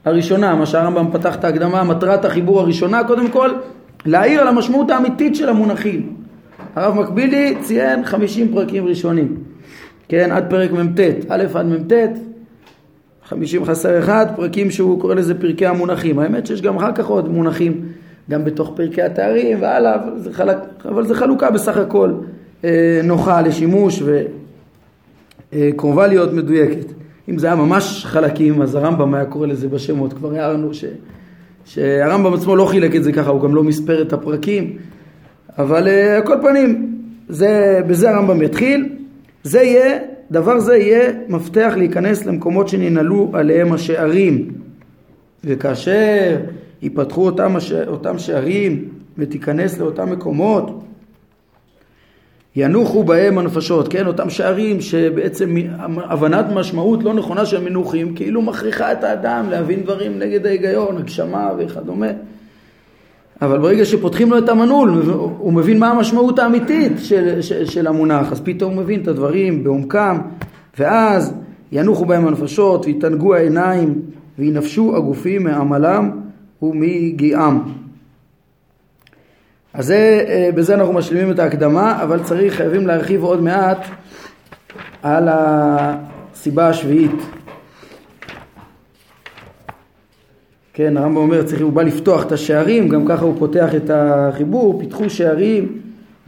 [0.06, 3.50] הראשונה, מה שהרמב"ם פתח את ההקדמה, מטרת החיבור הראשונה, קודם כל
[4.06, 6.14] להעיר על המשמעות האמיתית של המונחים.
[6.76, 9.36] הרב מקבילי ציין 50 פרקים ראשונים,
[10.08, 11.94] כן, עד פרק מ"ט, א' עד מ"ט,
[13.30, 16.20] 50 חסר אחד, פרקים שהוא קורא לזה פרקי המונחים.
[16.20, 17.82] האמת שיש גם אחר כך עוד מונחים,
[18.30, 19.96] גם בתוך פרקי התארים והלאה,
[20.86, 22.14] אבל זה, חלוקה בסך הכל
[22.64, 24.04] אה, נוחה לשימוש
[25.54, 26.86] וקרובה אה, להיות מדויקת.
[27.30, 30.86] אם זה היה ממש חלקים, אז הרמב"ם היה קורא לזה בשמות, כבר הערנו ש...
[31.66, 34.78] שהרמב"ם עצמו לא חילק את זה ככה, הוא גם לא מספר את הפרקים,
[35.58, 36.96] אבל uh, על כל פנים,
[37.30, 38.90] זה, בזה הרמב"ם יתחיל,
[39.44, 40.00] זה יהיה,
[40.32, 44.52] דבר זה יהיה מפתח להיכנס למקומות שננעלו עליהם השערים,
[45.44, 46.38] וכאשר
[46.82, 47.72] ייפתחו אותם, הש...
[47.72, 48.86] אותם שערים
[49.18, 50.84] ותיכנס לאותם מקומות,
[52.56, 55.56] ינוחו בהם הנפשות, כן, אותם שערים שבעצם
[55.96, 61.50] הבנת משמעות לא נכונה של מנוחים כאילו מכריחה את האדם להבין דברים נגד ההיגיון, הגשמה
[61.58, 62.08] וכדומה.
[63.42, 64.90] אבל ברגע שפותחים לו את המנעול
[65.38, 69.64] הוא מבין מה המשמעות האמיתית של, של, של המונח אז פתאום הוא מבין את הדברים
[69.64, 70.18] בעומקם
[70.80, 71.34] ואז
[71.72, 74.02] ינוחו בהם הנפשות ויתענגו העיניים
[74.40, 76.12] וינפשו הגופים מעמלם
[76.62, 77.64] ומגיעם
[79.74, 83.86] אז זה, אה, בזה אנחנו משלימים את ההקדמה, אבל צריך, חייבים להרחיב עוד מעט
[85.04, 87.12] על הסיבה השביעית.
[90.74, 94.80] כן, הרמב"ם אומר, צריך, הוא בא לפתוח את השערים, גם ככה הוא פותח את החיבור,
[94.80, 95.78] פיתחו שערים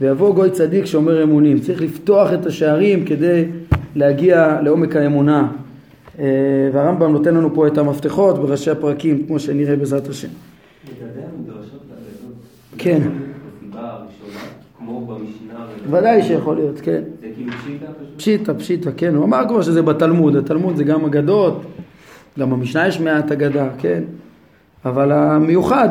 [0.00, 1.60] ויבוא גוי צדיק שאומר אמונים.
[1.60, 3.44] צריך לפתוח את השערים כדי
[3.94, 5.48] להגיע לעומק האמונה.
[6.18, 6.24] אה,
[6.72, 10.28] והרמב"ם נותן לנו פה את המפתחות בראשי הפרקים, כמו שנראה בעזרת השם.
[12.78, 13.02] כן.
[15.90, 17.02] ודאי שיכול להיות, כן.
[17.20, 18.16] זה כאילו פשיטה פשוט?
[18.16, 19.14] פשיטה, פשיטה, כן.
[19.14, 21.62] הוא אמר כבר שזה בתלמוד, התלמוד זה גם אגדות,
[22.38, 24.02] גם במשנה יש מעט אגדה, כן.
[24.84, 25.88] אבל המיוחד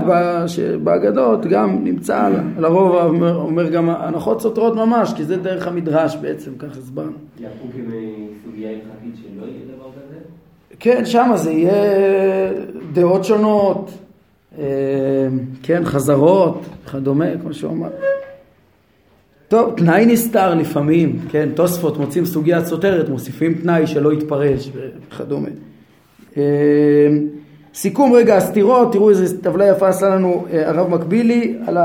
[0.84, 2.30] באגדות גם נמצא,
[2.60, 7.12] לרוב אומר, אומר גם הנחות סותרות ממש, כי זה דרך המדרש בעצם, כך הסברנו.
[7.40, 9.71] יהפכו כסוגיה הלכתית שלא יהיה?
[10.84, 11.74] כן, שם זה יהיה
[12.94, 13.92] דעות שונות,
[14.60, 14.64] אה,
[15.64, 17.90] כן, חזרות, וכדומה, כמו שהוא אמר.
[19.48, 25.48] טוב, תנאי נסתר לפעמים, כן, תוספות מוצאים סוגיה סותרת, מוסיפים תנאי שלא יתפרש וכדומה.
[26.38, 26.44] אה,
[27.74, 31.78] סיכום רגע הסתירות, תראו איזה טבלה יפה עשה לנו אה, הרב מקבילי על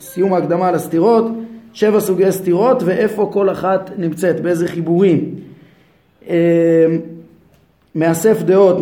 [0.00, 1.24] סיום ההקדמה על הסתירות,
[1.72, 5.34] שבע סוגי סתירות ואיפה כל אחת נמצאת, באיזה חיבורים.
[7.98, 8.78] מאסף דעות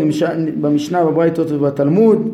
[0.61, 2.29] במשנה, בברייתות ובתלמוד,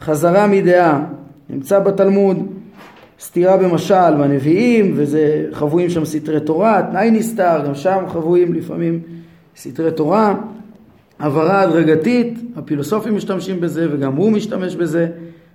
[0.00, 1.04] חזרה מדעה
[1.50, 2.46] נמצא בתלמוד,
[3.20, 9.00] סתירה במשל בנביאים, וזה חבויים שם סתרי תורה, תנאי נסתר, גם שם חבויים לפעמים
[9.56, 10.34] סתרי תורה,
[11.20, 15.08] הבהרה הדרגתית, הפילוסופים משתמשים בזה וגם הוא משתמש בזה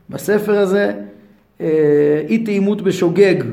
[0.09, 0.91] בספר הזה,
[1.61, 3.43] אה, אי תאימות בשוגג,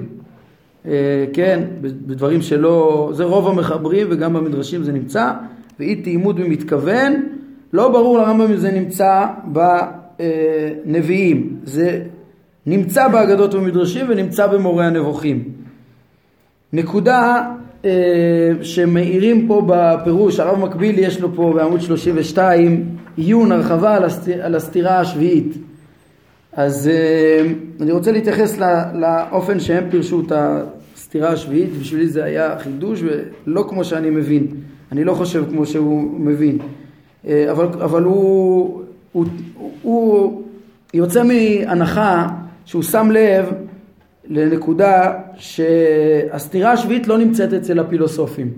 [0.86, 5.32] אה, כן, בדברים שלא, זה רוב המחברים וגם במדרשים זה נמצא,
[5.80, 7.26] ואי תאימות במתכוון,
[7.72, 9.26] לא ברור לרמב"ם אם זה נמצא
[10.86, 12.02] בנביאים, זה
[12.66, 15.44] נמצא באגדות ומדרשים ונמצא במורה הנבוכים.
[16.72, 17.42] נקודה
[17.84, 17.90] אה,
[18.62, 22.84] שמאירים פה בפירוש, הרב מקביל יש לו פה בעמוד 32
[23.16, 25.56] עיון הרחבה על, הסתיר, על הסתירה השביעית.
[26.52, 30.32] אז אה, אני רוצה להתייחס לא, לאופן שהם פירשו את
[30.94, 34.46] הסתירה השביעית, בשבילי זה היה חידוש ולא כמו שאני מבין,
[34.92, 36.58] אני לא חושב כמו שהוא מבין,
[37.26, 39.26] אה, אבל, אבל הוא, הוא,
[39.82, 40.42] הוא
[40.94, 42.28] יוצא מהנחה
[42.64, 43.52] שהוא שם לב
[44.28, 48.52] לנקודה שהסתירה השביעית לא נמצאת אצל הפילוסופים.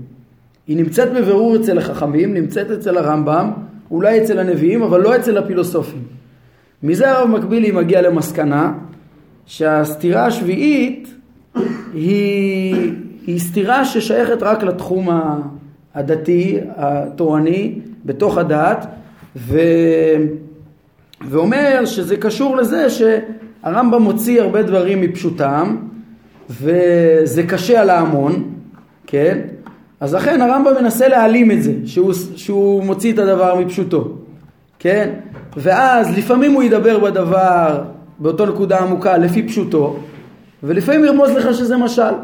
[0.66, 3.50] היא נמצאת בבירור אצל החכמים, נמצאת אצל הרמב"ם,
[3.90, 6.02] אולי אצל הנביאים, אבל לא אצל הפילוסופים.
[6.82, 8.72] מזה הרב מקבילי מגיע למסקנה
[9.46, 11.14] שהסתירה השביעית
[11.94, 12.92] היא,
[13.26, 15.08] היא סתירה ששייכת רק לתחום
[15.94, 18.86] הדתי, התורני, בתוך הדת,
[19.36, 19.58] ו...
[21.28, 23.02] ואומר שזה קשור לזה ש...
[23.62, 25.76] הרמב"ם מוציא הרבה דברים מפשוטם
[26.50, 28.50] וזה קשה על ההמון,
[29.06, 29.38] כן?
[30.00, 34.14] אז לכן הרמב"ם מנסה להעלים את זה, שהוא, שהוא מוציא את הדבר מפשוטו,
[34.78, 35.10] כן?
[35.56, 37.82] ואז לפעמים הוא ידבר בדבר
[38.18, 39.96] באותו נקודה עמוקה לפי פשוטו,
[40.62, 42.14] ולפעמים ירמוז לך שזה משל.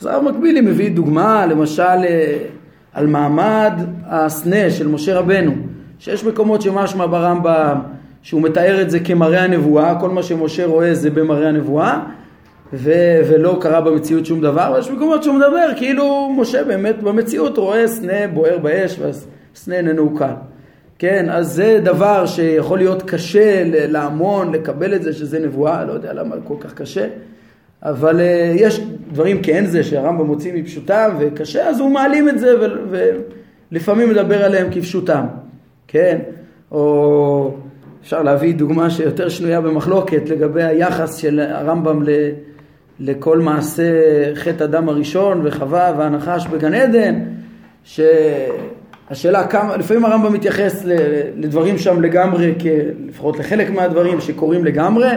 [0.00, 2.38] אז הרב מקבילי מביא דוגמה, למשל אה,
[2.98, 3.72] על מעמד
[4.06, 5.52] הסנה של משה רבנו,
[5.98, 7.80] שיש מקומות שמשמע ברמב"ם
[8.22, 12.00] שהוא מתאר את זה כמראה הנבואה, כל מה שמשה רואה זה במראה הנבואה,
[12.72, 17.88] ו- ולא קרה במציאות שום דבר, ויש מקומות שהוא מדבר כאילו משה באמת במציאות רואה
[17.88, 20.34] סנה בוער באש והסנה איננו קל.
[20.98, 26.12] כן, אז זה דבר שיכול להיות קשה להמון, לקבל את זה שזה נבואה, לא יודע
[26.12, 27.06] למה כל כך קשה,
[27.82, 28.22] אבל uh,
[28.56, 28.80] יש
[29.12, 32.54] דברים כאין זה שהרמב"ם מוציא מפשוטם וקשה, אז הוא מעלים את זה
[33.70, 35.24] ולפעמים מדבר עליהם כפשוטם,
[35.88, 36.18] כן?
[36.72, 37.54] או
[38.02, 42.08] אפשר להביא דוגמה שיותר שנויה במחלוקת לגבי היחס של הרמב"ם ל...
[43.00, 43.84] לכל מעשה
[44.34, 47.20] חטא אדם הראשון וחווה והנחש בגן עדן,
[47.84, 50.84] שהשאלה כמה, לפעמים הרמב"ם מתייחס
[51.36, 52.54] לדברים שם לגמרי,
[53.08, 55.08] לפחות לחלק מהדברים שקורים לגמרי,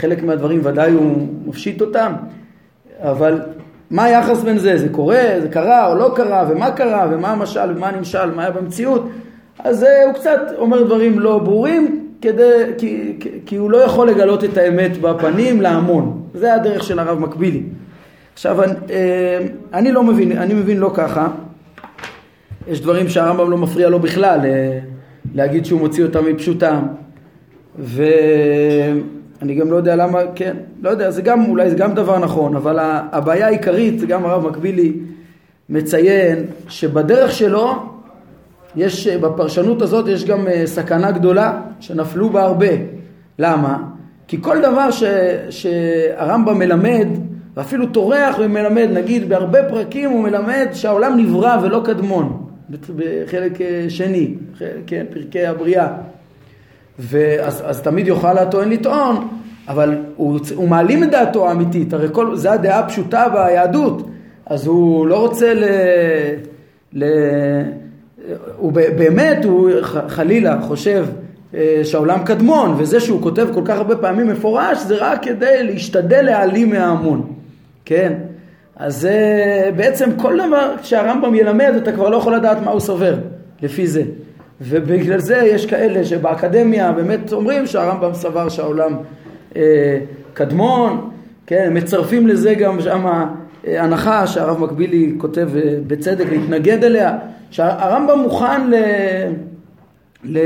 [0.00, 2.12] חלק מהדברים ודאי הוא מפשיט אותם,
[2.98, 3.40] אבל
[3.90, 4.78] מה היחס בין זה?
[4.78, 8.50] זה קורה, זה קרה או לא קרה, ומה קרה, ומה המשל, ומה הנמשל, מה היה
[8.50, 9.08] במציאות,
[9.58, 14.56] אז הוא קצת אומר דברים לא ברורים, כדי, כי, כי הוא לא יכול לגלות את
[14.56, 16.22] האמת בפנים להמון.
[16.34, 17.62] זה הדרך של הרב מקבילי.
[18.34, 19.38] עכשיו, אני, אה,
[19.72, 21.28] אני לא מבין, אני מבין לא ככה.
[22.68, 24.78] יש דברים שהרמב"ם לא מפריע לו בכלל אה,
[25.34, 26.80] להגיד שהוא מוציא אותם מפשוטם.
[29.40, 32.56] ואני גם לא יודע למה, כן, לא יודע, זה גם, אולי זה גם דבר נכון,
[32.56, 32.78] אבל
[33.12, 34.92] הבעיה העיקרית, גם הרב מקבילי
[35.68, 37.74] מציין שבדרך שלו
[38.76, 42.66] יש, בפרשנות הזאת יש גם אה, סכנה גדולה שנפלו בה הרבה.
[43.38, 43.78] למה?
[44.28, 45.02] כי כל דבר ש,
[45.50, 47.08] שהרמב"ם מלמד,
[47.56, 54.34] ואפילו טורח ומלמד, נגיד בהרבה פרקים הוא מלמד שהעולם נברא ולא קדמון, בחלק אה, שני,
[54.86, 55.88] כן, פרקי הבריאה.
[57.00, 59.28] ואז אז תמיד יוכל הטוען לטעון,
[59.68, 64.08] אבל הוא, הוא מעלים את דעתו האמיתית, הרי כל, זה הדעה הפשוטה ביהדות,
[64.46, 65.64] אז הוא לא רוצה ל...
[66.92, 67.04] ל
[68.56, 69.70] הוא באמת, הוא
[70.08, 71.06] חלילה חושב
[71.54, 76.22] אה, שהעולם קדמון, וזה שהוא כותב כל כך הרבה פעמים מפורש, זה רק כדי להשתדל
[76.22, 77.32] להעלים מההמון,
[77.84, 78.12] כן?
[78.76, 79.16] אז זה
[79.76, 83.14] בעצם כל דבר שהרמב"ם ילמד, אתה כבר לא יכול לדעת מה הוא סובר,
[83.62, 84.02] לפי זה.
[84.60, 88.96] ובגלל זה יש כאלה שבאקדמיה באמת אומרים שהרמב"ם סבר שהעולם
[89.56, 89.98] אה,
[90.34, 91.10] קדמון,
[91.46, 93.34] כן, מצרפים לזה גם שמה
[93.66, 97.18] אה, הנחה שהרב מקבילי כותב אה, בצדק להתנגד אליה,
[97.50, 98.74] שהרמב"ם מוכן ל...
[100.24, 100.38] ל...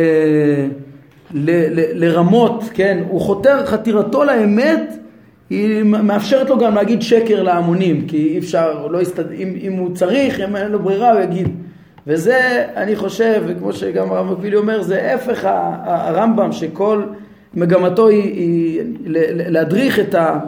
[1.35, 1.51] ל...
[1.51, 2.05] ל...
[2.05, 4.95] לרמות, כן, הוא חותר חתירתו לאמת
[5.51, 9.33] היא מאפשרת לו גם להגיד שקר להמונים, כי אי אפשר, לא יסתד...
[9.33, 11.49] אם, אם הוא צריך, אם אין לו ברירה, הוא יגיד.
[12.07, 15.45] וזה, אני חושב, וכמו שגם הרב מקבילי אומר, זה הפך
[15.85, 17.03] הרמב"ם, שכל
[17.55, 18.83] מגמתו היא, היא
[19.49, 20.39] להדריך את, ה,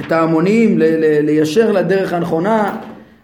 [0.00, 2.76] את ההמונים, ל, ל, ליישר לדרך הנכונה,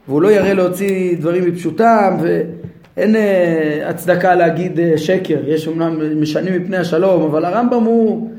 [0.08, 6.62] והוא לא יראה להוציא דברים מפשוטם, ואין אה, הצדקה להגיד אה, שקר, יש אמנם משנים
[6.62, 8.30] מפני השלום, אבל הרמב"ם הוא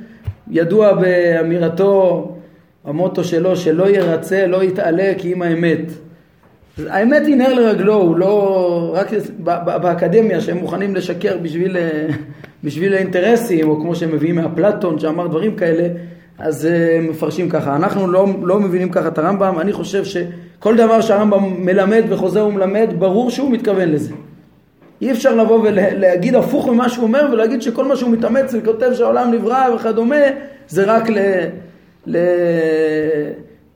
[0.51, 2.31] ידוע באמירתו,
[2.85, 5.91] המוטו שלו, שלא ירצה, לא יתעלה כי אם האמת.
[6.89, 8.91] האמת היא נר לרגלו, הוא לא...
[8.95, 9.07] רק
[9.65, 12.07] באקדמיה שהם מוכנים לשקר בשביל, אה,
[12.63, 15.87] בשביל האינטרסים, או כמו שהם מביאים מאפלטון שאמר דברים כאלה,
[16.39, 17.75] אז הם מפרשים ככה.
[17.75, 20.17] אנחנו לא, לא מבינים ככה את הרמב"ם, אני חושב ש...
[20.59, 24.13] כל דבר שהרמב"ם מלמד וחוזר ומלמד, ברור שהוא מתכוון לזה.
[25.01, 29.31] אי אפשר לבוא ולהגיד הפוך ממה שהוא אומר ולהגיד שכל מה שהוא מתאמץ וכותב שהעולם
[29.31, 30.15] נברא וכדומה
[30.67, 31.17] זה רק ל...
[32.07, 32.17] ל...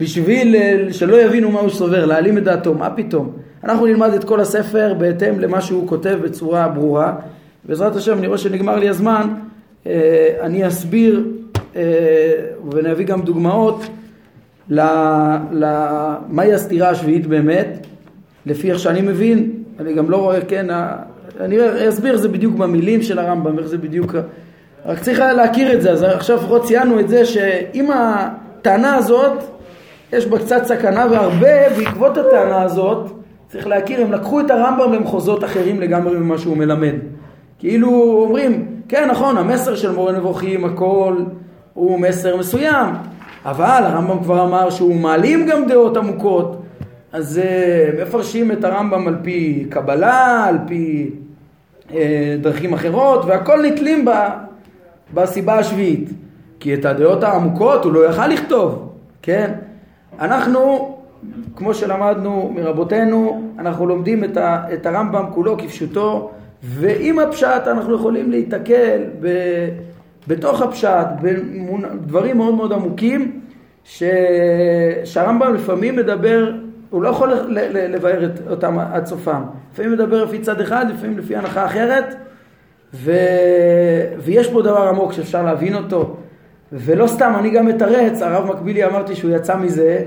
[0.02, 0.56] בשביל
[0.92, 3.32] שלא יבינו מה הוא סובר, להעלים את דעתו, מה פתאום?
[3.64, 7.16] אנחנו נלמד את כל הספר בהתאם למה שהוא כותב בצורה ברורה.
[7.66, 9.28] בעזרת השם, אני רואה שנגמר לי הזמן,
[9.88, 11.26] אה, אני אסביר
[11.76, 11.82] אה,
[12.72, 13.84] ונביא גם דוגמאות
[14.70, 17.88] למהי הסתירה השביעית באמת,
[18.46, 20.68] לפי איך שאני מבין, אני גם לא רואה, כן,
[21.40, 21.58] אני
[21.90, 24.16] אסביר זה בדיוק במילים של הרמב"ם, איך זה בדיוק,
[24.86, 29.61] רק צריך להכיר את זה, אז עכשיו לפחות ציינו את זה שאם הטענה הזאת,
[30.14, 33.12] יש בה קצת סכנה והרבה בעקבות הטענה הזאת,
[33.50, 36.94] צריך להכיר, הם לקחו את הרמב"ם למחוזות אחרים לגמרי ממה שהוא מלמד.
[37.60, 41.16] כאילו אומרים, כן נכון, המסר של מורה נבוכים, הכל
[41.74, 42.90] הוא מסר מסוים,
[43.46, 46.62] אבל הרמב"ם כבר אמר שהוא מעלים גם דעות עמוקות,
[47.14, 51.10] אז uh, מפרשים את הרמב"ם על פי קבלה, על פי
[51.90, 51.94] uh,
[52.42, 54.12] דרכים אחרות, והכל נתלים ב,
[55.14, 56.10] בסיבה השביעית.
[56.60, 58.90] כי את הדעות העמוקות הוא לא יכל לכתוב,
[59.22, 59.52] כן?
[60.22, 60.96] אנחנו,
[61.56, 66.32] כמו שלמדנו מרבותינו, אנחנו לומדים את, ה, את הרמב"ם כולו כפשוטו,
[66.64, 69.28] ועם הפשט אנחנו יכולים להיתקל ב...
[70.28, 73.42] בתוך הפשט, בדברים מאוד מאוד עמוקים,
[73.84, 74.04] ש...
[75.04, 76.52] שהרמב"ם לפעמים מדבר,
[76.90, 77.32] הוא לא יכול
[77.70, 79.42] לבאר אותם עד סופם.
[79.74, 82.16] לפעמים מדבר לפי צד אחד, לפעמים לפי הנחה אחרת,
[82.94, 83.12] ו...
[84.18, 86.18] ויש פה דבר עמוק שאפשר להבין אותו.
[86.74, 90.04] ולא סתם, אני גם מתרץ, הרב מקבילי אמרתי שהוא יצא מזה,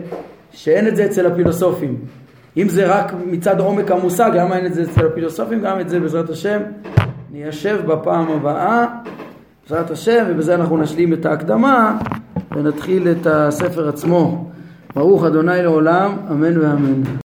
[0.50, 1.96] שאין את זה אצל הפילוסופים.
[2.56, 5.60] אם זה רק מצד עומק המושג, למה אין את זה אצל הפילוסופים?
[5.60, 6.60] גם את זה בעזרת השם
[7.32, 8.86] ניישב בפעם הבאה,
[9.62, 11.98] בעזרת השם, ובזה אנחנו נשלים את ההקדמה
[12.56, 14.50] ונתחיל את הספר עצמו.
[14.94, 17.02] ברוך אדוני לעולם, אמן ואמן.